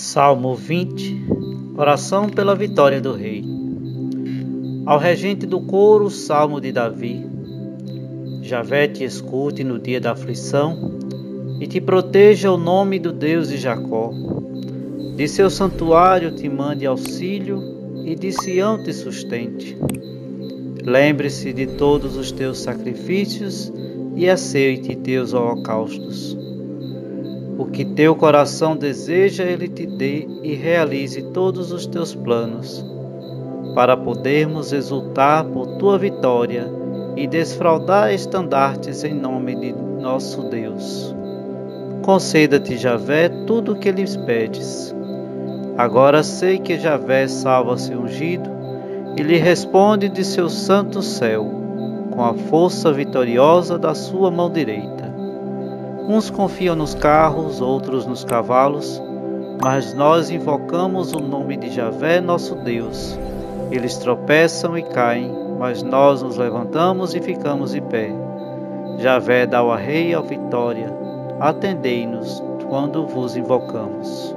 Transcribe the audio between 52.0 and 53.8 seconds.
com a força vitoriosa